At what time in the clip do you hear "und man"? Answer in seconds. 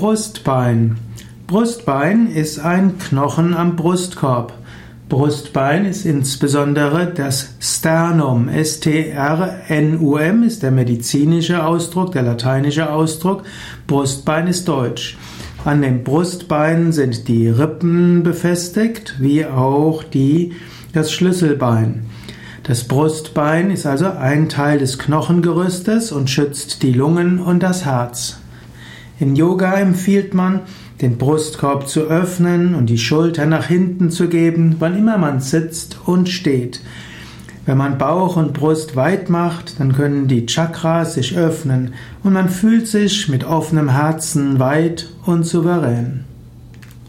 42.22-42.48